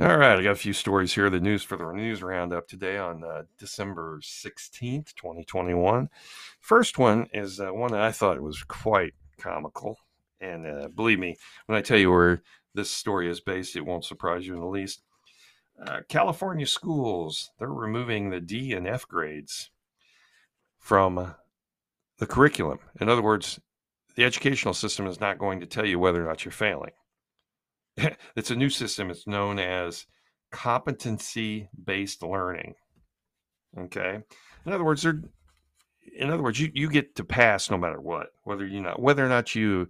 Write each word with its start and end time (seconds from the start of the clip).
All 0.00 0.16
right, 0.16 0.38
I 0.38 0.42
got 0.42 0.52
a 0.52 0.56
few 0.56 0.72
stories 0.72 1.12
here. 1.12 1.28
The 1.28 1.38
news 1.38 1.62
for 1.62 1.76
the 1.76 1.92
news 1.92 2.22
roundup 2.22 2.66
today 2.66 2.96
on 2.96 3.22
uh, 3.22 3.42
December 3.58 4.20
16th, 4.22 5.14
2021. 5.14 6.08
First 6.60 6.96
one 6.96 7.26
is 7.34 7.60
uh, 7.60 7.74
one 7.74 7.92
that 7.92 8.00
I 8.00 8.10
thought 8.10 8.40
was 8.40 8.62
quite 8.62 9.12
comical. 9.38 9.98
And 10.40 10.66
uh, 10.66 10.88
believe 10.88 11.18
me, 11.18 11.36
when 11.66 11.76
I 11.76 11.82
tell 11.82 11.98
you 11.98 12.10
where 12.10 12.42
this 12.74 12.90
story 12.90 13.28
is 13.28 13.42
based, 13.42 13.76
it 13.76 13.84
won't 13.84 14.06
surprise 14.06 14.46
you 14.46 14.54
in 14.54 14.60
the 14.60 14.66
least. 14.66 15.02
Uh, 15.86 16.00
California 16.08 16.66
schools, 16.66 17.50
they're 17.58 17.68
removing 17.68 18.30
the 18.30 18.40
D 18.40 18.72
and 18.72 18.88
F 18.88 19.06
grades 19.06 19.70
from 20.78 21.34
the 22.16 22.26
curriculum. 22.26 22.78
In 22.98 23.10
other 23.10 23.22
words, 23.22 23.60
the 24.16 24.24
educational 24.24 24.72
system 24.72 25.06
is 25.06 25.20
not 25.20 25.38
going 25.38 25.60
to 25.60 25.66
tell 25.66 25.84
you 25.84 25.98
whether 25.98 26.24
or 26.24 26.28
not 26.28 26.46
you're 26.46 26.52
failing. 26.52 26.92
it's 28.36 28.50
a 28.50 28.56
new 28.56 28.70
system. 28.70 29.10
It's 29.10 29.26
known 29.26 29.58
as 29.58 30.06
competency 30.50 31.68
based 31.82 32.22
learning. 32.22 32.74
Okay. 33.78 34.20
In 34.66 34.72
other 34.72 34.84
words, 34.84 35.02
they're 35.02 35.22
in 36.16 36.30
other 36.30 36.42
words, 36.42 36.60
you, 36.60 36.70
you 36.74 36.90
get 36.90 37.14
to 37.16 37.24
pass 37.24 37.70
no 37.70 37.78
matter 37.78 38.00
what, 38.00 38.28
whether 38.44 38.66
you 38.66 38.80
not 38.80 39.00
whether 39.00 39.24
or 39.24 39.28
not 39.28 39.54
you 39.54 39.88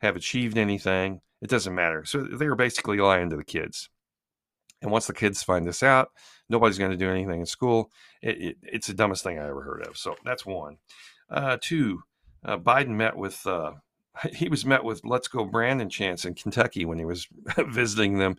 have 0.00 0.16
achieved 0.16 0.58
anything, 0.58 1.20
it 1.40 1.50
doesn't 1.50 1.74
matter. 1.74 2.04
So 2.04 2.22
they're 2.22 2.54
basically 2.54 2.98
lying 2.98 3.30
to 3.30 3.36
the 3.36 3.44
kids. 3.44 3.88
And 4.82 4.90
once 4.90 5.06
the 5.06 5.14
kids 5.14 5.42
find 5.42 5.66
this 5.66 5.82
out, 5.82 6.10
nobody's 6.48 6.78
going 6.78 6.90
to 6.90 6.96
do 6.96 7.10
anything 7.10 7.40
in 7.40 7.46
school. 7.46 7.90
It, 8.22 8.40
it, 8.40 8.56
it's 8.62 8.86
the 8.86 8.94
dumbest 8.94 9.24
thing 9.24 9.38
I 9.38 9.48
ever 9.48 9.62
heard 9.62 9.86
of. 9.86 9.96
So 9.96 10.16
that's 10.24 10.44
one. 10.44 10.76
Uh, 11.30 11.56
two, 11.60 12.02
uh, 12.44 12.58
Biden 12.58 12.88
met 12.88 13.16
with 13.16 13.46
uh, 13.46 13.72
he 14.34 14.48
was 14.48 14.64
met 14.64 14.84
with 14.84 15.04
Let's 15.04 15.28
Go 15.28 15.44
Brandon 15.44 15.88
chants 15.88 16.24
in 16.24 16.34
Kentucky 16.34 16.84
when 16.84 16.98
he 16.98 17.04
was 17.04 17.28
visiting 17.68 18.18
them, 18.18 18.36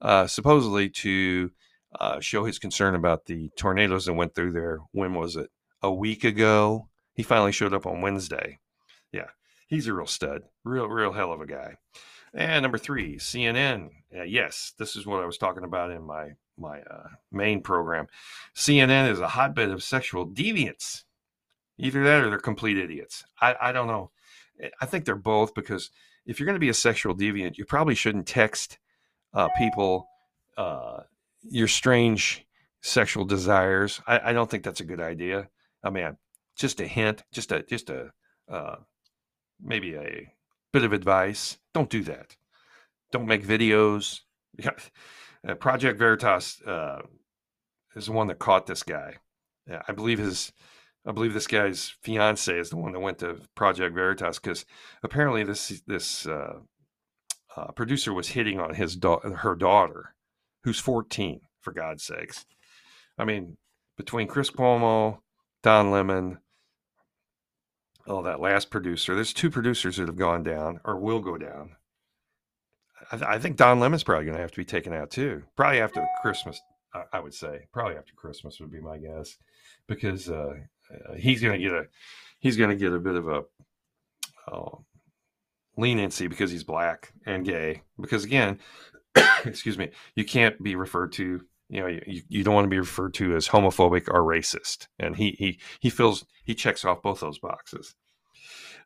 uh, 0.00 0.26
supposedly 0.26 0.88
to 0.90 1.50
uh, 1.98 2.20
show 2.20 2.44
his 2.44 2.58
concern 2.58 2.94
about 2.94 3.26
the 3.26 3.50
tornadoes 3.56 4.06
that 4.06 4.14
went 4.14 4.34
through 4.34 4.52
there. 4.52 4.78
When 4.92 5.14
was 5.14 5.36
it? 5.36 5.50
A 5.82 5.92
week 5.92 6.24
ago. 6.24 6.88
He 7.14 7.22
finally 7.22 7.52
showed 7.52 7.74
up 7.74 7.86
on 7.86 8.00
Wednesday. 8.00 8.58
Yeah, 9.12 9.28
he's 9.66 9.86
a 9.86 9.92
real 9.92 10.06
stud, 10.06 10.42
real, 10.64 10.88
real 10.88 11.12
hell 11.12 11.32
of 11.32 11.40
a 11.40 11.46
guy. 11.46 11.76
And 12.34 12.62
number 12.62 12.78
three, 12.78 13.16
CNN. 13.16 13.90
Uh, 14.16 14.22
yes, 14.22 14.72
this 14.78 14.96
is 14.96 15.06
what 15.06 15.22
I 15.22 15.26
was 15.26 15.38
talking 15.38 15.64
about 15.64 15.90
in 15.90 16.02
my 16.02 16.32
my 16.56 16.80
uh, 16.80 17.08
main 17.30 17.62
program. 17.62 18.08
CNN 18.54 19.10
is 19.10 19.20
a 19.20 19.28
hotbed 19.28 19.70
of 19.70 19.82
sexual 19.82 20.26
deviance. 20.26 21.04
Either 21.78 22.02
that 22.02 22.24
or 22.24 22.30
they're 22.30 22.38
complete 22.40 22.76
idiots. 22.76 23.24
I, 23.40 23.54
I 23.60 23.72
don't 23.72 23.86
know. 23.86 24.10
I 24.80 24.86
think 24.86 25.04
they're 25.04 25.16
both 25.16 25.54
because 25.54 25.90
if 26.26 26.38
you're 26.38 26.46
going 26.46 26.54
to 26.54 26.60
be 26.60 26.68
a 26.68 26.74
sexual 26.74 27.14
deviant, 27.14 27.58
you 27.58 27.64
probably 27.64 27.94
shouldn't 27.94 28.26
text 28.26 28.78
uh, 29.32 29.48
people 29.56 30.08
uh, 30.56 31.02
your 31.42 31.68
strange 31.68 32.46
sexual 32.80 33.24
desires. 33.24 34.00
I, 34.06 34.30
I, 34.30 34.32
don't 34.32 34.50
think 34.50 34.64
that's 34.64 34.80
a 34.80 34.84
good 34.84 35.00
idea. 35.00 35.48
I 35.82 35.90
mean, 35.90 36.16
just 36.56 36.80
a 36.80 36.86
hint, 36.86 37.22
just 37.32 37.52
a 37.52 37.62
just 37.62 37.90
a 37.90 38.12
uh, 38.48 38.76
maybe 39.62 39.94
a 39.94 40.32
bit 40.72 40.84
of 40.84 40.92
advice. 40.92 41.58
Don't 41.74 41.90
do 41.90 42.02
that. 42.04 42.36
Don't 43.12 43.26
make 43.26 43.46
videos. 43.46 44.20
Uh, 45.46 45.54
Project 45.54 46.00
Veritas 46.00 46.60
uh, 46.62 47.00
is 47.94 48.06
the 48.06 48.12
one 48.12 48.26
that 48.26 48.40
caught 48.40 48.66
this 48.66 48.82
guy. 48.82 49.14
I 49.86 49.92
believe 49.92 50.18
his 50.18 50.52
I 51.08 51.12
believe 51.12 51.32
this 51.32 51.46
guy's 51.46 51.96
fiance 52.02 52.54
is 52.54 52.68
the 52.68 52.76
one 52.76 52.92
that 52.92 53.00
went 53.00 53.18
to 53.20 53.40
Project 53.54 53.94
Veritas 53.94 54.38
because 54.38 54.66
apparently 55.02 55.42
this 55.42 55.80
this 55.86 56.26
uh, 56.26 56.58
uh, 57.56 57.72
producer 57.72 58.12
was 58.12 58.28
hitting 58.28 58.60
on 58.60 58.74
his 58.74 58.94
da- 58.94 59.20
her 59.20 59.56
daughter, 59.56 60.14
who's 60.64 60.78
14. 60.78 61.40
For 61.60 61.72
God's 61.72 62.04
sakes, 62.04 62.46
I 63.18 63.24
mean, 63.24 63.56
between 63.96 64.28
Chris 64.28 64.48
Cuomo, 64.48 65.18
Don 65.62 65.90
Lemon, 65.90 66.38
oh, 68.06 68.22
that 68.22 68.40
last 68.40 68.70
producer, 68.70 69.14
there's 69.14 69.32
two 69.32 69.50
producers 69.50 69.96
that 69.96 70.06
have 70.06 70.16
gone 70.16 70.44
down 70.44 70.80
or 70.84 70.98
will 70.98 71.18
go 71.18 71.36
down. 71.36 71.72
I, 73.10 73.34
I 73.34 73.38
think 73.38 73.56
Don 73.56 73.80
Lemon's 73.80 74.04
probably 74.04 74.24
going 74.24 74.36
to 74.36 74.40
have 74.40 74.52
to 74.52 74.56
be 74.56 74.64
taken 74.64 74.92
out 74.92 75.10
too. 75.10 75.42
Probably 75.56 75.80
after 75.80 76.06
Christmas, 76.22 76.60
I, 76.94 77.02
I, 77.14 77.20
would 77.20 77.34
say. 77.34 77.66
Probably 77.72 77.96
after 77.96 78.14
Christmas 78.14 78.60
would 78.60 78.70
be 78.70 78.80
my 78.80 78.98
guess, 78.98 79.36
because 79.88 80.30
uh, 80.30 80.54
uh, 80.90 81.14
he's 81.14 81.40
going 81.40 81.60
to 81.60 81.66
get 81.66 81.72
a 81.72 81.84
he's 82.38 82.56
going 82.56 82.70
to 82.70 82.76
get 82.76 82.92
a 82.92 82.98
bit 82.98 83.16
of 83.16 83.28
a 83.28 83.42
uh, 84.50 84.76
leniency 85.76 86.26
because 86.26 86.50
he's 86.50 86.64
black 86.64 87.12
and 87.26 87.44
gay. 87.44 87.82
Because 88.00 88.24
again, 88.24 88.58
excuse 89.44 89.78
me, 89.78 89.90
you 90.14 90.24
can't 90.24 90.62
be 90.62 90.74
referred 90.74 91.12
to. 91.12 91.42
You 91.70 91.80
know, 91.80 91.86
you, 91.86 92.22
you 92.28 92.44
don't 92.44 92.54
want 92.54 92.64
to 92.64 92.70
be 92.70 92.78
referred 92.78 93.12
to 93.14 93.36
as 93.36 93.48
homophobic 93.48 94.08
or 94.08 94.22
racist, 94.22 94.88
and 94.98 95.16
he 95.16 95.36
he 95.38 95.58
he 95.80 95.90
feels 95.90 96.24
he 96.44 96.54
checks 96.54 96.84
off 96.84 97.02
both 97.02 97.20
those 97.20 97.38
boxes. 97.38 97.94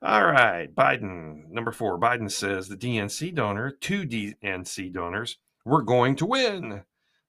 All 0.03 0.27
right, 0.27 0.73
Biden 0.75 1.49
number 1.49 1.71
four. 1.71 1.99
Biden 2.01 2.29
says 2.29 2.67
the 2.67 2.77
DNC 2.77 3.37
donor, 3.37 3.71
two 3.71 4.03
DNC 4.05 4.93
donors, 4.93 5.39
we're 5.65 5.83
going 5.83 6.17
to 6.17 6.27
win. 6.27 6.83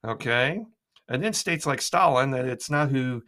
Okay, 0.03 0.59
and 1.07 1.23
then 1.23 1.33
states 1.33 1.67
like 1.67 1.81
Stalin 1.81 2.31
that 2.31 2.45
it's 2.45 2.72
not 2.72 2.89
who 2.89 3.22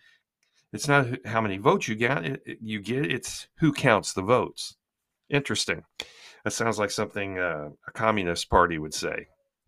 it's 0.75 0.87
not 0.87 1.07
how 1.25 1.41
many 1.41 1.57
votes 1.57 1.87
you 1.87 1.95
get, 1.95 2.41
you 2.61 2.81
get. 2.81 3.11
It's 3.11 3.47
who 3.59 3.71
counts 3.71 4.13
the 4.13 4.21
votes. 4.21 4.75
Interesting. 5.29 5.83
That 6.43 6.51
sounds 6.51 6.77
like 6.77 6.91
something 6.91 7.39
uh, 7.39 7.69
a 7.87 7.91
communist 7.91 8.49
party 8.49 8.77
would 8.77 8.93
say. 8.93 9.27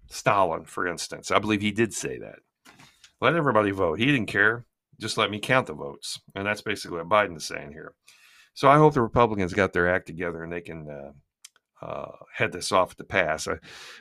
Stalin, 0.10 0.66
for 0.66 0.88
instance, 0.88 1.32
I 1.32 1.40
believe 1.40 1.62
he 1.62 1.72
did 1.72 1.94
say 1.94 2.20
that. 2.20 2.40
Let 3.20 3.36
everybody 3.36 3.72
vote. 3.72 4.00
He 4.00 4.06
didn't 4.06 4.28
care. 4.28 4.66
Just 5.00 5.18
let 5.18 5.32
me 5.32 5.40
count 5.40 5.68
the 5.68 5.74
votes, 5.74 6.20
and 6.36 6.46
that's 6.46 6.62
basically 6.62 6.98
what 6.98 7.10
Biden 7.10 7.38
is 7.38 7.46
saying 7.46 7.72
here. 7.72 7.94
So 8.54 8.68
I 8.68 8.78
hope 8.78 8.94
the 8.94 9.02
Republicans 9.02 9.54
got 9.54 9.74
their 9.74 9.88
act 9.88 10.08
together 10.08 10.44
and 10.44 10.52
they 10.52 10.62
can 10.62 10.90
uh, 10.90 11.86
uh, 11.86 12.12
head 12.34 12.52
this 12.52 12.72
off 12.72 12.96
to 12.96 13.04
pass. 13.04 13.48
Uh, 13.48 13.58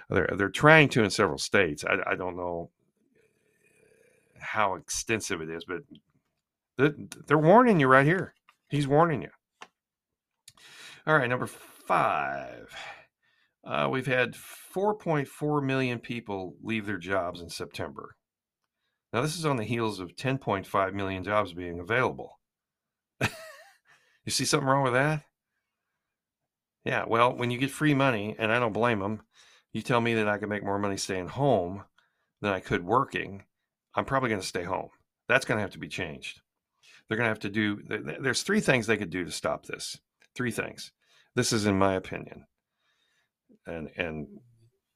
they're 0.08 0.30
they're 0.34 0.48
trying 0.48 0.88
to 0.90 1.04
in 1.04 1.10
several 1.10 1.38
states. 1.38 1.84
I, 1.84 2.12
I 2.12 2.14
don't 2.14 2.36
know 2.36 2.70
how 4.40 4.74
extensive 4.74 5.42
it 5.42 5.50
is, 5.50 5.64
but 5.66 5.82
they're 6.78 7.38
warning 7.38 7.81
you 7.81 7.88
right 7.88 8.06
here. 8.06 8.34
He's 8.69 8.87
warning 8.87 9.22
you. 9.22 9.31
All 11.06 11.16
right, 11.16 11.28
number 11.28 11.47
five. 11.47 12.75
Uh, 13.64 13.88
we've 13.91 14.06
had 14.06 14.34
4.4 14.34 15.62
million 15.65 15.98
people 15.98 16.56
leave 16.62 16.86
their 16.86 16.98
jobs 16.98 17.41
in 17.41 17.48
September. 17.48 18.16
Now, 19.12 19.22
this 19.22 19.36
is 19.36 19.47
on 19.47 19.56
the 19.56 19.65
heels 19.65 19.98
of 19.98 20.15
10.5 20.16 20.92
million 20.92 21.25
jobs 21.25 21.53
being 21.53 21.81
available. 21.81 22.38
you 23.20 24.31
see 24.31 24.44
something 24.44 24.69
wrong 24.69 24.84
with 24.84 24.92
that? 24.92 25.22
Yeah, 26.84 27.04
well, 27.09 27.34
when 27.34 27.50
you 27.50 27.59
get 27.59 27.70
free 27.70 27.94
money, 27.94 28.36
and 28.38 28.53
I 28.53 28.60
don't 28.60 28.72
blame 28.72 29.00
them, 29.00 29.22
you 29.72 29.82
tell 29.82 30.00
me 30.00 30.15
that 30.15 30.28
I 30.28 30.38
can 30.38 30.48
make 30.48 30.62
more 30.62 30.78
money 30.78 30.97
staying 30.97 31.28
home 31.28 31.84
than 32.41 32.53
I 32.53 32.60
could 32.60 32.84
working, 32.84 33.44
I'm 33.94 34.04
probably 34.04 34.28
going 34.28 34.41
to 34.41 34.47
stay 34.47 34.62
home. 34.62 34.91
That's 35.28 35.44
going 35.44 35.59
to 35.59 35.62
have 35.62 35.72
to 35.72 35.78
be 35.78 35.88
changed. 35.88 36.41
They're 37.08 37.16
going 37.16 37.26
to 37.26 37.30
have 37.30 37.40
to 37.40 37.50
do, 37.50 37.80
there's 38.20 38.42
three 38.42 38.60
things 38.60 38.86
they 38.86 38.96
could 38.96 39.10
do 39.10 39.24
to 39.24 39.30
stop 39.30 39.66
this. 39.66 39.98
Three 40.34 40.50
things. 40.50 40.92
This 41.34 41.52
is 41.52 41.66
in 41.66 41.78
my 41.78 41.94
opinion. 41.94 42.46
And, 43.66 43.90
and, 43.96 44.26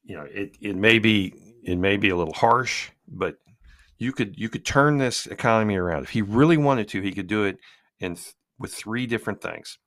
you 0.04 0.16
know, 0.16 0.26
it, 0.28 0.56
it 0.60 0.76
may 0.76 0.98
be, 0.98 1.34
it 1.64 1.76
may 1.76 1.96
be 1.96 2.08
a 2.08 2.16
little 2.16 2.34
harsh, 2.34 2.90
but 3.06 3.36
you 3.98 4.12
could, 4.12 4.38
you 4.38 4.48
could 4.48 4.64
turn 4.64 4.98
this 4.98 5.26
economy 5.26 5.76
around. 5.76 6.04
If 6.04 6.10
he 6.10 6.22
really 6.22 6.56
wanted 6.56 6.88
to, 6.88 7.00
he 7.00 7.12
could 7.12 7.26
do 7.26 7.44
it 7.44 7.58
in, 8.00 8.16
with 8.58 8.74
three 8.74 9.06
different 9.06 9.40
things. 9.40 9.78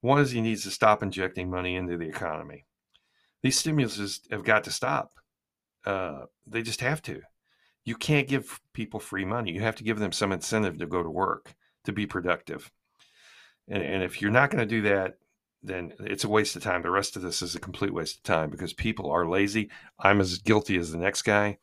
One 0.00 0.20
is 0.20 0.30
he 0.30 0.40
needs 0.40 0.62
to 0.64 0.70
stop 0.70 1.02
injecting 1.02 1.50
money 1.50 1.74
into 1.74 1.96
the 1.96 2.08
economy. 2.08 2.64
These 3.42 3.62
stimuluses 3.62 4.20
have 4.30 4.44
got 4.44 4.64
to 4.64 4.70
stop. 4.70 5.12
Uh, 5.84 6.26
they 6.46 6.62
just 6.62 6.80
have 6.80 7.02
to 7.02 7.22
you 7.86 7.94
can't 7.94 8.28
give 8.28 8.60
people 8.72 9.00
free 9.00 9.24
money. 9.24 9.52
You 9.52 9.60
have 9.60 9.76
to 9.76 9.84
give 9.84 9.98
them 9.98 10.12
some 10.12 10.32
incentive 10.32 10.76
to 10.78 10.86
go 10.86 11.02
to 11.02 11.08
work, 11.08 11.54
to 11.84 11.92
be 11.92 12.04
productive. 12.04 12.70
And, 13.68 13.82
and 13.82 14.02
if 14.02 14.20
you're 14.20 14.30
not 14.30 14.50
going 14.50 14.60
to 14.60 14.66
do 14.66 14.82
that, 14.82 15.18
then 15.62 15.92
it's 16.00 16.24
a 16.24 16.28
waste 16.28 16.56
of 16.56 16.62
time. 16.62 16.82
The 16.82 16.90
rest 16.90 17.16
of 17.16 17.22
this 17.22 17.42
is 17.42 17.54
a 17.54 17.60
complete 17.60 17.94
waste 17.94 18.18
of 18.18 18.22
time 18.24 18.50
because 18.50 18.72
people 18.72 19.10
are 19.10 19.26
lazy. 19.26 19.70
I'm 20.00 20.20
as 20.20 20.38
guilty 20.38 20.76
as 20.76 20.90
the 20.90 20.98
next 20.98 21.22
guy. 21.22 21.58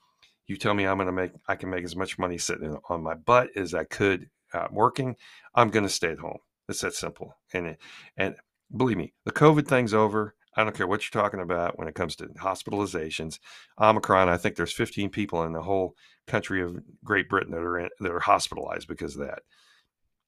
You 0.47 0.55
tell 0.55 0.73
me 0.73 0.87
I'm 0.87 0.97
going 0.97 1.07
to 1.07 1.13
make, 1.13 1.33
I 1.47 1.55
can 1.55 1.69
make 1.69 1.83
as 1.83 1.95
much 1.95 2.17
money 2.17 2.37
sitting 2.37 2.77
on 2.89 3.03
my 3.03 3.15
butt 3.15 3.49
as 3.55 3.73
I 3.73 3.83
could 3.83 4.29
uh, 4.53 4.67
working. 4.71 5.17
I'm 5.53 5.69
going 5.69 5.85
to 5.85 5.89
stay 5.89 6.11
at 6.11 6.19
home. 6.19 6.39
It's 6.69 6.81
that 6.81 6.93
simple. 6.93 7.35
And 7.53 7.75
and 8.15 8.35
believe 8.75 8.97
me, 8.97 9.13
the 9.25 9.31
COVID 9.31 9.67
thing's 9.67 9.93
over. 9.93 10.35
I 10.55 10.63
don't 10.63 10.75
care 10.75 10.87
what 10.87 11.01
you're 11.03 11.21
talking 11.21 11.39
about 11.39 11.79
when 11.79 11.87
it 11.87 11.95
comes 11.95 12.15
to 12.17 12.27
hospitalizations. 12.27 13.39
Omicron, 13.79 14.29
I 14.29 14.37
think 14.37 14.55
there's 14.55 14.73
15 14.73 15.09
people 15.09 15.43
in 15.43 15.53
the 15.53 15.63
whole 15.63 15.95
country 16.27 16.61
of 16.61 16.77
Great 17.03 17.29
Britain 17.29 17.51
that 17.51 17.61
are 17.61 17.79
in, 17.79 17.89
that 17.99 18.11
are 18.11 18.19
hospitalized 18.19 18.87
because 18.87 19.15
of 19.15 19.25
that. 19.25 19.39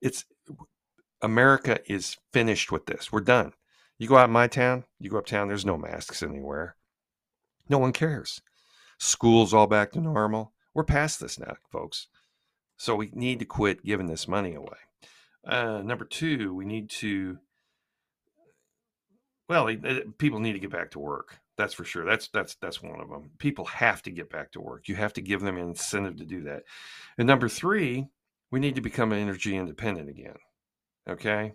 It's 0.02 0.26
America 1.22 1.80
is 1.88 2.18
finished 2.34 2.72
with 2.72 2.86
this. 2.86 3.12
We're 3.12 3.22
done. 3.22 3.54
You 3.98 4.08
go 4.08 4.18
out 4.18 4.30
in 4.30 4.34
my 4.34 4.48
town, 4.48 4.84
you 5.00 5.10
go 5.10 5.18
uptown, 5.18 5.48
there's 5.48 5.66
no 5.66 5.78
masks 5.78 6.22
anywhere. 6.22 6.76
No 7.70 7.78
one 7.78 7.94
cares. 7.94 8.42
School's 9.00 9.54
all 9.54 9.68
back 9.68 9.92
to 9.94 10.02
normal. 10.02 10.54
We're 10.74 10.84
past 10.84 11.20
this 11.20 11.40
now, 11.40 11.56
folks. 11.72 12.08
So 12.78 12.96
we 12.96 13.10
need 13.14 13.40
to 13.40 13.46
quit 13.46 13.86
giving 13.86 14.08
this 14.08 14.28
money 14.28 14.54
away. 14.54 14.78
Uh, 15.48 15.82
number 15.82 16.06
two, 16.06 16.54
we 16.54 16.66
need 16.66 16.90
to, 16.90 17.38
well, 19.48 19.70
people 20.18 20.40
need 20.40 20.54
to 20.54 20.60
get 20.60 20.72
back 20.72 20.92
to 20.92 21.00
work. 21.00 21.40
That's 21.58 21.74
for 21.74 21.84
sure. 21.84 22.06
That's 22.06 22.28
that's 22.30 22.56
that's 22.56 22.82
one 22.82 23.00
of 23.00 23.10
them. 23.10 23.32
People 23.38 23.66
have 23.66 24.02
to 24.04 24.12
get 24.12 24.30
back 24.30 24.52
to 24.54 24.62
work. 24.62 24.88
You 24.88 24.96
have 24.96 25.14
to 25.14 25.22
give 25.22 25.42
them 25.42 25.58
an 25.58 25.70
incentive 25.70 26.18
to 26.18 26.26
do 26.26 26.42
that. 26.44 26.64
And 27.18 27.28
number 27.28 27.48
three, 27.48 28.08
we 28.52 28.60
need 28.60 28.76
to 28.76 28.82
become 28.82 29.14
energy 29.14 29.56
independent 29.56 30.10
again. 30.10 30.36
Okay, 31.08 31.54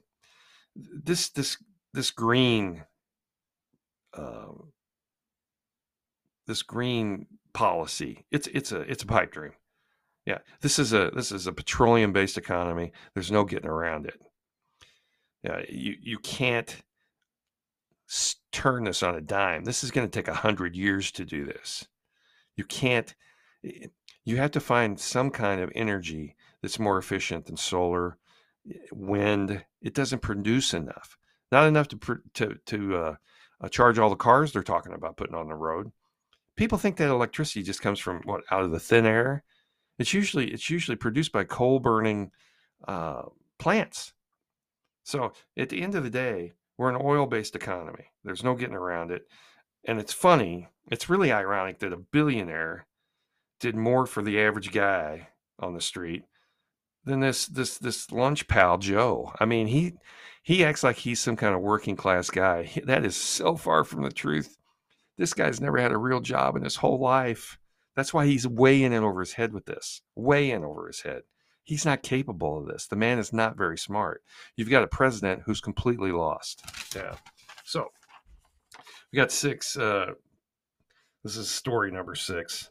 this 0.76 1.30
this 1.30 1.58
this 1.92 2.10
green 2.10 2.84
uh, 4.14 4.52
this 6.46 6.62
green 6.62 7.26
policy 7.52 8.24
it's 8.30 8.46
it's 8.48 8.72
a 8.72 8.80
it's 8.82 9.02
a 9.02 9.06
pipe 9.06 9.32
dream 9.32 9.52
yeah 10.26 10.38
this 10.60 10.78
is 10.78 10.92
a 10.92 11.10
this 11.14 11.32
is 11.32 11.46
a 11.46 11.52
petroleum 11.52 12.12
based 12.12 12.38
economy 12.38 12.92
there's 13.14 13.32
no 13.32 13.44
getting 13.44 13.68
around 13.68 14.06
it 14.06 14.20
yeah 15.42 15.60
you 15.68 15.96
you 16.00 16.18
can't 16.18 16.82
turn 18.52 18.84
this 18.84 19.02
on 19.02 19.14
a 19.14 19.20
dime 19.20 19.64
this 19.64 19.84
is 19.84 19.90
going 19.90 20.08
to 20.08 20.18
take 20.18 20.28
a 20.28 20.34
hundred 20.34 20.74
years 20.74 21.10
to 21.10 21.24
do 21.24 21.44
this 21.44 21.86
you 22.56 22.64
can't 22.64 23.14
you 24.24 24.36
have 24.36 24.50
to 24.50 24.60
find 24.60 24.98
some 24.98 25.30
kind 25.30 25.60
of 25.60 25.70
energy 25.74 26.36
that's 26.62 26.78
more 26.78 26.98
efficient 26.98 27.46
than 27.46 27.56
solar 27.56 28.18
eh, 28.68 28.74
wind 28.92 29.64
it 29.80 29.94
doesn't 29.94 30.22
produce 30.22 30.74
enough 30.74 31.16
not 31.52 31.66
enough 31.66 31.88
to 31.88 32.20
to 32.34 32.58
to 32.66 32.96
uh, 32.96 33.14
uh, 33.60 33.68
charge 33.68 33.98
all 33.98 34.10
the 34.10 34.16
cars 34.16 34.52
they're 34.52 34.62
talking 34.62 34.92
about 34.92 35.16
putting 35.16 35.34
on 35.34 35.48
the 35.48 35.54
road. 35.54 35.92
People 36.56 36.78
think 36.78 36.96
that 36.96 37.08
electricity 37.08 37.62
just 37.62 37.82
comes 37.82 37.98
from 37.98 38.22
what 38.24 38.42
out 38.50 38.64
of 38.64 38.70
the 38.70 38.80
thin 38.80 39.06
air. 39.06 39.44
It's 39.98 40.14
usually 40.14 40.50
it's 40.50 40.70
usually 40.70 40.96
produced 40.96 41.32
by 41.32 41.44
coal 41.44 41.78
burning 41.78 42.30
uh, 42.86 43.22
plants. 43.58 44.12
So 45.04 45.32
at 45.56 45.68
the 45.68 45.82
end 45.82 45.94
of 45.94 46.04
the 46.04 46.10
day, 46.10 46.52
we're 46.80 46.88
an 46.88 47.02
oil 47.04 47.26
based 47.26 47.54
economy. 47.54 48.06
There's 48.24 48.42
no 48.42 48.54
getting 48.54 48.74
around 48.74 49.10
it. 49.10 49.26
And 49.84 50.00
it's 50.00 50.14
funny, 50.14 50.68
it's 50.90 51.10
really 51.10 51.30
ironic 51.30 51.78
that 51.80 51.92
a 51.92 51.98
billionaire 51.98 52.86
did 53.60 53.76
more 53.76 54.06
for 54.06 54.22
the 54.22 54.40
average 54.40 54.72
guy 54.72 55.28
on 55.58 55.74
the 55.74 55.82
street 55.82 56.22
than 57.04 57.20
this 57.20 57.44
this 57.44 57.76
this 57.76 58.10
lunch 58.10 58.48
pal 58.48 58.78
Joe. 58.78 59.30
I 59.38 59.44
mean, 59.44 59.66
he 59.66 59.92
he 60.42 60.64
acts 60.64 60.82
like 60.82 60.96
he's 60.96 61.20
some 61.20 61.36
kind 61.36 61.54
of 61.54 61.60
working 61.60 61.96
class 61.96 62.30
guy. 62.30 62.70
That 62.86 63.04
is 63.04 63.14
so 63.14 63.56
far 63.56 63.84
from 63.84 64.02
the 64.02 64.10
truth. 64.10 64.56
This 65.18 65.34
guy's 65.34 65.60
never 65.60 65.76
had 65.76 65.92
a 65.92 65.98
real 65.98 66.20
job 66.20 66.56
in 66.56 66.64
his 66.64 66.76
whole 66.76 66.98
life. 66.98 67.58
That's 67.94 68.14
why 68.14 68.24
he's 68.24 68.48
way 68.48 68.82
in 68.82 68.94
and 68.94 69.04
over 69.04 69.20
his 69.20 69.34
head 69.34 69.52
with 69.52 69.66
this. 69.66 70.00
Way 70.16 70.50
in 70.50 70.64
over 70.64 70.86
his 70.86 71.02
head. 71.02 71.24
He's 71.62 71.84
not 71.84 72.02
capable 72.02 72.58
of 72.58 72.66
this. 72.66 72.86
The 72.86 72.96
man 72.96 73.18
is 73.18 73.32
not 73.32 73.56
very 73.56 73.78
smart. 73.78 74.22
You've 74.56 74.70
got 74.70 74.82
a 74.82 74.88
president 74.88 75.42
who's 75.44 75.60
completely 75.60 76.10
lost. 76.10 76.62
Yeah. 76.94 77.16
So 77.64 77.88
we 79.12 79.16
got 79.16 79.30
six. 79.30 79.76
Uh, 79.76 80.12
this 81.22 81.36
is 81.36 81.50
story 81.50 81.90
number 81.90 82.14
six. 82.14 82.70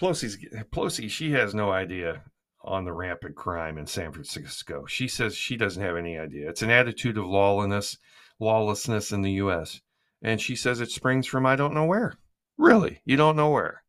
Pelosi's 0.00 0.38
Pelosi. 0.72 1.08
She 1.10 1.32
has 1.32 1.54
no 1.54 1.70
idea 1.70 2.22
on 2.64 2.84
the 2.84 2.92
rampant 2.92 3.36
crime 3.36 3.78
in 3.78 3.86
San 3.86 4.12
Francisco. 4.12 4.86
She 4.86 5.08
says 5.08 5.36
she 5.36 5.56
doesn't 5.56 5.82
have 5.82 5.96
any 5.96 6.18
idea. 6.18 6.48
It's 6.48 6.62
an 6.62 6.70
attitude 6.70 7.18
of 7.18 7.26
lawlessness, 7.26 7.98
lawlessness 8.40 9.12
in 9.12 9.22
the 9.22 9.32
U.S. 9.32 9.80
And 10.22 10.40
she 10.40 10.56
says 10.56 10.80
it 10.80 10.90
springs 10.90 11.26
from 11.26 11.44
I 11.44 11.56
don't 11.56 11.74
know 11.74 11.84
where. 11.84 12.14
Really, 12.56 13.00
you 13.04 13.16
don't 13.16 13.36
know 13.36 13.50
where. 13.50 13.82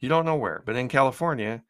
You 0.00 0.08
don't 0.08 0.26
know 0.26 0.36
where. 0.36 0.62
But 0.66 0.76
in 0.76 0.88
California, 0.88 1.62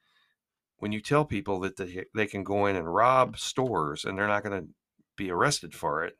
when 0.83 0.91
you 0.91 1.01
tell 1.01 1.25
people 1.25 1.61
that 1.61 1.77
they, 1.77 2.07
they 2.13 2.27
can 2.27 2.43
go 2.43 2.67
in 2.67 2.75
and 2.75 2.93
rob 2.93 3.39
stores 3.39 4.05
and 4.05 4.19
they're 4.19 4.27
not 4.27 4.43
going 4.43 4.61
to 4.61 4.69
be 5.17 5.31
arrested 5.31 5.73
for 5.73 6.05
it, 6.05 6.19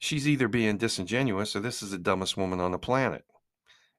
she's 0.00 0.26
either 0.26 0.48
being 0.48 0.76
disingenuous 0.76 1.54
or 1.54 1.60
this 1.60 1.80
is 1.80 1.92
the 1.92 1.98
dumbest 1.98 2.36
woman 2.36 2.58
on 2.58 2.72
the 2.72 2.78
planet. 2.78 3.24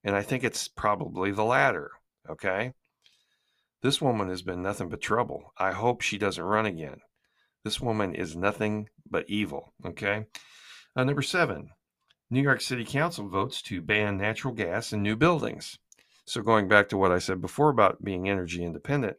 And 0.03 0.17
I 0.17 0.21
think 0.21 0.43
it's 0.43 0.67
probably 0.67 1.31
the 1.31 1.45
latter. 1.45 1.91
Okay. 2.29 2.73
This 3.81 4.01
woman 4.01 4.27
has 4.27 4.41
been 4.41 4.61
nothing 4.61 4.89
but 4.89 4.99
trouble. 4.99 5.53
I 5.57 5.71
hope 5.71 6.01
she 6.01 6.17
doesn't 6.17 6.43
run 6.43 6.65
again. 6.65 6.97
This 7.63 7.79
woman 7.79 8.15
is 8.15 8.35
nothing 8.35 8.89
but 9.09 9.29
evil. 9.29 9.71
Okay. 9.85 10.25
Uh, 10.93 11.05
number 11.05 11.21
seven, 11.21 11.69
New 12.29 12.41
York 12.41 12.59
City 12.59 12.83
Council 12.83 13.29
votes 13.29 13.61
to 13.61 13.81
ban 13.81 14.17
natural 14.17 14.53
gas 14.53 14.91
in 14.91 15.01
new 15.01 15.15
buildings. 15.15 15.79
So, 16.25 16.41
going 16.41 16.67
back 16.67 16.89
to 16.89 16.97
what 16.97 17.13
I 17.13 17.19
said 17.19 17.39
before 17.39 17.69
about 17.69 18.03
being 18.03 18.27
energy 18.27 18.63
independent, 18.63 19.17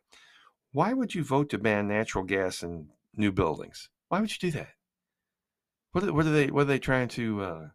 why 0.74 0.92
would 0.92 1.14
you 1.14 1.22
vote 1.22 1.50
to 1.50 1.58
ban 1.58 1.86
natural 1.86 2.24
gas 2.24 2.64
in 2.64 2.88
new 3.16 3.30
buildings? 3.30 3.88
Why 4.08 4.20
would 4.20 4.30
you 4.30 4.50
do 4.50 4.58
that? 4.58 4.70
What 5.92 6.02
are, 6.02 6.12
what 6.12 6.26
are 6.26 6.32
they 6.32 6.48
what 6.48 6.62
are 6.62 6.64
they 6.64 6.80
trying 6.80 7.06
to 7.10 7.42
uh, 7.42 7.68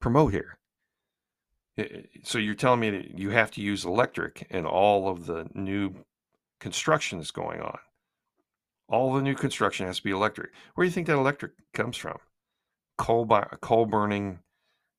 promote 0.00 0.32
here? 0.32 0.58
So 2.24 2.38
you're 2.38 2.56
telling 2.56 2.80
me 2.80 2.90
that 2.90 3.16
you 3.16 3.30
have 3.30 3.52
to 3.52 3.62
use 3.62 3.84
electric 3.84 4.48
in 4.50 4.66
all 4.66 5.08
of 5.08 5.26
the 5.26 5.46
new 5.54 5.94
construction 6.58 7.18
that's 7.18 7.30
going 7.30 7.60
on. 7.60 7.78
All 8.88 9.12
the 9.12 9.22
new 9.22 9.36
construction 9.36 9.86
has 9.86 9.98
to 9.98 10.02
be 10.02 10.10
electric. 10.10 10.50
Where 10.74 10.84
do 10.84 10.88
you 10.88 10.92
think 10.92 11.06
that 11.06 11.14
electric 11.14 11.52
comes 11.72 11.96
from? 11.96 12.18
Coal, 12.96 13.26
by, 13.26 13.46
coal 13.60 13.86
burning 13.86 14.40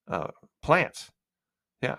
uh, 0.07 0.30
plants, 0.63 1.12
yeah, 1.81 1.98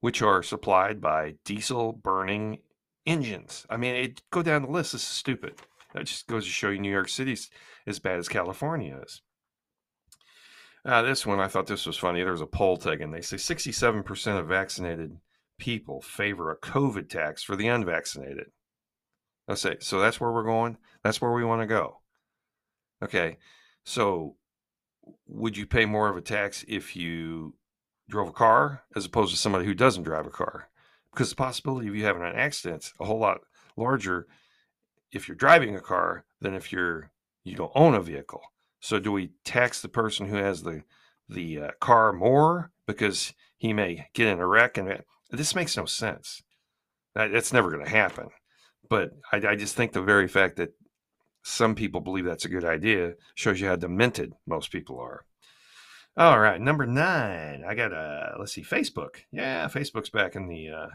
which 0.00 0.22
are 0.22 0.44
supplied 0.44 1.00
by 1.00 1.34
diesel 1.44 1.92
burning 1.92 2.58
engines. 3.06 3.66
I 3.68 3.76
mean, 3.76 3.94
it 3.94 4.22
go 4.30 4.42
down 4.42 4.62
the 4.62 4.70
list. 4.70 4.92
This 4.92 5.02
is 5.02 5.08
stupid. 5.08 5.54
That 5.94 6.06
just 6.06 6.26
goes 6.26 6.44
to 6.44 6.50
show 6.50 6.70
you 6.70 6.80
New 6.80 6.90
York 6.90 7.08
City's 7.08 7.50
as 7.86 7.98
bad 7.98 8.18
as 8.18 8.28
California 8.28 8.98
is. 9.04 9.22
Uh, 10.84 11.02
this 11.02 11.24
one, 11.24 11.40
I 11.40 11.48
thought 11.48 11.66
this 11.66 11.86
was 11.86 11.96
funny. 11.96 12.22
There 12.22 12.32
was 12.32 12.40
a 12.40 12.46
poll 12.46 12.76
taken. 12.76 13.10
They 13.10 13.22
say 13.22 13.36
67% 13.36 14.38
of 14.38 14.48
vaccinated 14.48 15.18
people 15.58 16.02
favor 16.02 16.50
a 16.50 16.56
COVID 16.56 17.08
tax 17.08 17.42
for 17.42 17.56
the 17.56 17.68
unvaccinated. 17.68 18.50
I 19.48 19.54
say, 19.54 19.76
so 19.80 20.00
that's 20.00 20.20
where 20.20 20.32
we're 20.32 20.44
going. 20.44 20.76
That's 21.02 21.20
where 21.20 21.32
we 21.32 21.44
want 21.44 21.62
to 21.62 21.66
go. 21.66 22.00
Okay. 23.02 23.38
So 23.84 24.36
would 25.26 25.56
you 25.56 25.66
pay 25.66 25.84
more 25.84 26.08
of 26.08 26.16
a 26.16 26.22
tax 26.22 26.64
if 26.66 26.96
you 26.96 27.54
drove 28.08 28.28
a 28.28 28.32
car 28.32 28.82
as 28.96 29.06
opposed 29.06 29.32
to 29.32 29.40
somebody 29.40 29.64
who 29.64 29.74
doesn't 29.74 30.02
drive 30.02 30.26
a 30.26 30.30
car? 30.30 30.68
Because 31.14 31.30
the 31.30 31.36
possibility 31.36 31.88
of 31.88 31.94
you 31.94 32.04
having 32.04 32.22
an 32.22 32.34
accident 32.34 32.92
a 33.00 33.04
whole 33.04 33.20
lot 33.20 33.40
larger 33.76 34.26
if 35.12 35.28
you're 35.28 35.36
driving 35.36 35.76
a 35.76 35.80
car 35.80 36.24
than 36.40 36.54
if 36.54 36.72
you're 36.72 37.10
you 37.44 37.54
don't 37.54 37.72
own 37.74 37.94
a 37.94 38.00
vehicle. 38.00 38.42
So 38.80 38.98
do 38.98 39.12
we 39.12 39.30
tax 39.44 39.80
the 39.80 39.88
person 39.88 40.26
who 40.26 40.36
has 40.36 40.62
the 40.62 40.82
the 41.28 41.60
uh, 41.60 41.70
car 41.80 42.12
more 42.12 42.70
because 42.86 43.32
he 43.56 43.72
may 43.72 44.08
get 44.12 44.26
in 44.26 44.40
a 44.40 44.46
wreck? 44.46 44.76
And 44.76 45.02
this 45.30 45.54
makes 45.54 45.76
no 45.76 45.86
sense. 45.86 46.42
That, 47.14 47.32
that's 47.32 47.52
never 47.52 47.70
going 47.70 47.84
to 47.84 47.90
happen. 47.90 48.28
But 48.90 49.12
I, 49.32 49.36
I 49.36 49.56
just 49.56 49.76
think 49.76 49.92
the 49.92 50.02
very 50.02 50.28
fact 50.28 50.56
that 50.56 50.74
some 51.42 51.74
people 51.74 52.00
believe 52.00 52.24
that's 52.24 52.44
a 52.44 52.50
good 52.50 52.64
idea 52.64 53.14
shows 53.34 53.60
you 53.60 53.68
how 53.68 53.76
demented 53.76 54.34
most 54.46 54.72
people 54.72 54.98
are. 54.98 55.24
All 56.16 56.38
right, 56.38 56.60
number 56.60 56.86
nine. 56.86 57.64
I 57.66 57.74
got 57.74 57.92
a 57.92 58.36
let's 58.38 58.52
see, 58.52 58.62
Facebook. 58.62 59.16
Yeah, 59.32 59.66
Facebook's 59.66 60.10
back 60.10 60.36
in 60.36 60.48
the 60.48 60.68
uh, 60.68 60.86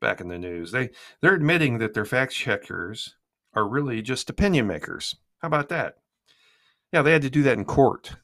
back 0.00 0.20
in 0.20 0.28
the 0.28 0.38
news. 0.38 0.72
They 0.72 0.90
they're 1.20 1.34
admitting 1.34 1.78
that 1.78 1.94
their 1.94 2.04
fact 2.04 2.32
checkers 2.32 3.16
are 3.54 3.68
really 3.68 4.02
just 4.02 4.30
opinion 4.30 4.66
makers. 4.66 5.16
How 5.38 5.48
about 5.48 5.68
that? 5.68 5.96
Yeah, 6.92 7.02
they 7.02 7.12
had 7.12 7.22
to 7.22 7.30
do 7.30 7.42
that 7.42 7.58
in 7.58 7.64
court. 7.64 8.16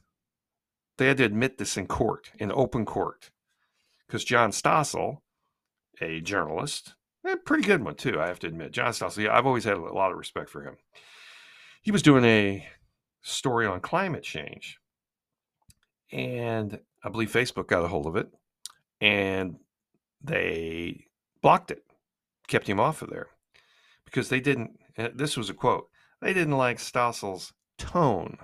They 0.97 1.07
had 1.07 1.17
to 1.17 1.25
admit 1.25 1.57
this 1.57 1.77
in 1.77 1.87
court, 1.87 2.31
in 2.39 2.51
open 2.51 2.85
court. 2.85 3.31
Because 4.07 4.23
John 4.23 4.51
Stossel, 4.51 5.19
a 5.99 6.21
journalist, 6.21 6.95
a 7.25 7.37
pretty 7.37 7.63
good 7.63 7.83
one 7.83 7.95
too, 7.95 8.19
I 8.19 8.27
have 8.27 8.39
to 8.39 8.47
admit. 8.47 8.71
John 8.71 8.91
Stossel, 8.91 9.23
yeah, 9.23 9.35
I've 9.35 9.45
always 9.47 9.63
had 9.63 9.77
a 9.77 9.93
lot 9.93 10.11
of 10.11 10.17
respect 10.17 10.49
for 10.49 10.63
him. 10.63 10.77
He 11.81 11.91
was 11.91 12.01
doing 12.01 12.23
a 12.23 12.67
story 13.21 13.65
on 13.65 13.81
climate 13.81 14.23
change. 14.23 14.77
And 16.11 16.79
I 17.03 17.09
believe 17.09 17.31
Facebook 17.31 17.67
got 17.67 17.83
a 17.83 17.87
hold 17.87 18.05
of 18.05 18.15
it 18.15 18.29
and 19.01 19.57
they 20.23 21.07
blocked 21.45 21.69
it, 21.69 21.83
kept 22.47 22.67
him 22.67 22.79
off 22.79 23.03
of 23.03 23.09
there 23.11 23.27
because 24.03 24.29
they 24.29 24.39
didn't. 24.39 24.79
This 25.13 25.37
was 25.37 25.49
a 25.49 25.53
quote. 25.53 25.89
They 26.19 26.33
didn't 26.33 26.57
like 26.57 26.79
Stossel's 26.79 27.53
tone 27.77 28.39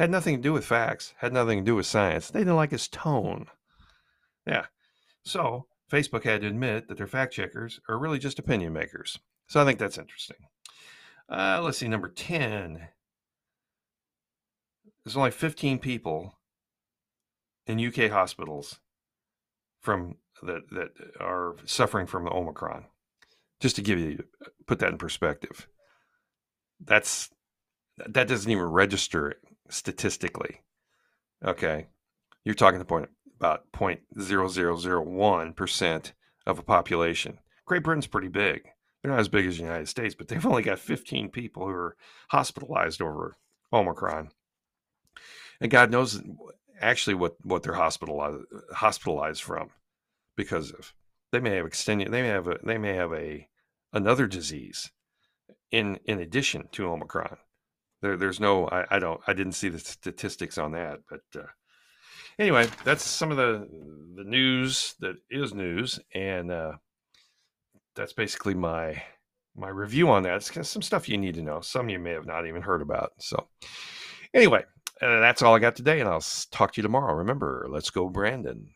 had 0.00 0.10
nothing 0.10 0.36
to 0.36 0.42
do 0.42 0.54
with 0.54 0.64
facts, 0.64 1.12
had 1.18 1.30
nothing 1.30 1.58
to 1.58 1.64
do 1.64 1.76
with 1.76 1.84
science. 1.84 2.30
They 2.30 2.40
didn't 2.40 2.56
like 2.56 2.70
his 2.70 2.88
tone. 2.88 3.48
Yeah. 4.46 4.64
So 5.24 5.66
Facebook 5.92 6.24
had 6.24 6.40
to 6.40 6.46
admit 6.46 6.88
that 6.88 6.96
their 6.96 7.06
fact 7.06 7.34
checkers 7.34 7.80
are 7.86 7.98
really 7.98 8.18
just 8.18 8.38
opinion 8.38 8.72
makers. 8.72 9.18
So 9.46 9.60
I 9.60 9.66
think 9.66 9.78
that's 9.78 9.98
interesting. 9.98 10.38
Uh, 11.28 11.60
let's 11.62 11.76
see, 11.76 11.86
number 11.86 12.08
10. 12.08 12.88
There's 15.04 15.18
only 15.18 15.32
15 15.32 15.78
people 15.78 16.38
in 17.66 17.86
UK 17.86 18.10
hospitals 18.10 18.80
from 19.80 20.16
that 20.42 20.68
that 20.70 20.90
are 21.20 21.56
suffering 21.64 22.06
from 22.06 22.24
the 22.24 22.32
Omicron. 22.32 22.86
Just 23.60 23.76
to 23.76 23.82
give 23.82 23.98
you 23.98 24.24
put 24.66 24.78
that 24.78 24.90
in 24.92 24.98
perspective, 24.98 25.68
that's 26.82 27.30
that 27.98 28.28
doesn't 28.28 28.50
even 28.50 28.64
register 28.64 29.34
statistically. 29.68 30.62
Okay, 31.44 31.88
you're 32.44 32.54
talking 32.54 32.78
the 32.78 32.84
point 32.84 33.08
about 33.38 33.70
point 33.72 34.00
zero 34.20 34.48
zero 34.48 34.76
zero 34.76 35.02
one 35.02 35.52
percent 35.52 36.12
of 36.46 36.58
a 36.58 36.62
population. 36.62 37.38
Great 37.66 37.82
Britain's 37.82 38.06
pretty 38.06 38.28
big. 38.28 38.62
They're 39.02 39.10
not 39.10 39.20
as 39.20 39.28
big 39.28 39.46
as 39.46 39.56
the 39.56 39.62
United 39.62 39.88
States, 39.88 40.14
but 40.14 40.28
they've 40.28 40.44
only 40.44 40.62
got 40.62 40.78
15 40.78 41.30
people 41.30 41.64
who 41.64 41.70
are 41.70 41.96
hospitalized 42.28 43.00
over 43.00 43.38
Omicron. 43.72 44.30
And 45.60 45.70
God 45.70 45.90
knows 45.90 46.20
actually 46.80 47.14
what, 47.14 47.34
what 47.42 47.62
they're 47.62 47.74
hospitalized 47.74 48.44
hospitalized 48.72 49.42
from 49.42 49.70
because 50.36 50.70
of. 50.72 50.92
They 51.32 51.40
may 51.40 51.56
have 51.56 51.66
extended 51.66 52.10
they 52.10 52.22
may 52.22 52.28
have 52.28 52.48
a 52.48 52.58
they 52.64 52.78
may 52.78 52.94
have 52.94 53.12
a 53.12 53.48
another 53.92 54.26
disease 54.26 54.90
in 55.70 55.98
in 56.04 56.18
addition 56.20 56.68
to 56.72 56.88
Omicron. 56.88 57.36
There, 58.02 58.16
there's 58.16 58.40
no 58.40 58.66
I, 58.68 58.84
I 58.90 58.98
don't 58.98 59.20
I 59.26 59.32
didn't 59.32 59.52
see 59.52 59.68
the 59.68 59.78
statistics 59.78 60.58
on 60.58 60.72
that, 60.72 61.00
but 61.08 61.20
uh, 61.36 61.46
anyway, 62.38 62.66
that's 62.84 63.04
some 63.04 63.30
of 63.30 63.36
the 63.36 63.68
the 64.16 64.24
news 64.24 64.94
that 65.00 65.16
is 65.30 65.54
news, 65.54 66.00
and 66.14 66.50
uh, 66.50 66.72
that's 67.94 68.12
basically 68.12 68.54
my 68.54 69.02
my 69.56 69.68
review 69.68 70.10
on 70.10 70.22
that. 70.24 70.36
It's 70.36 70.68
some 70.68 70.82
stuff 70.82 71.08
you 71.08 71.18
need 71.18 71.34
to 71.34 71.42
know. 71.42 71.60
Some 71.60 71.88
you 71.88 71.98
may 71.98 72.12
have 72.12 72.26
not 72.26 72.46
even 72.46 72.62
heard 72.62 72.82
about. 72.82 73.12
So 73.18 73.48
anyway, 74.34 74.64
uh, 75.02 75.20
that's 75.20 75.42
all 75.42 75.54
I 75.54 75.58
got 75.58 75.76
today, 75.76 76.00
and 76.00 76.08
I'll 76.08 76.22
talk 76.50 76.72
to 76.72 76.78
you 76.78 76.82
tomorrow. 76.82 77.14
Remember, 77.14 77.66
let's 77.70 77.90
go, 77.90 78.08
Brandon. 78.08 78.68